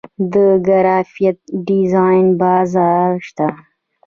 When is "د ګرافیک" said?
0.33-1.37